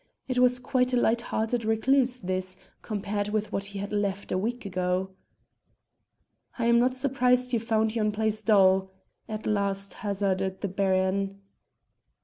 It 0.27 0.39
was 0.39 0.57
quite 0.57 0.93
a 0.93 0.97
light 0.97 1.21
hearted 1.29 1.63
recluse 1.63 2.17
this, 2.17 2.57
compared 2.81 3.29
with 3.29 3.51
that 3.51 3.65
he 3.65 3.77
had 3.77 3.93
left 3.93 4.31
a 4.31 4.35
week 4.39 4.65
ago. 4.65 5.11
"I 6.57 6.65
am 6.65 6.79
not 6.79 6.95
surprised 6.95 7.53
you 7.53 7.59
found 7.59 7.95
yon 7.95 8.11
place 8.11 8.41
dull," 8.41 8.89
at 9.29 9.43
the 9.43 9.51
last 9.51 9.93
hazarded 10.01 10.61
the 10.61 10.69
Baron. 10.69 11.39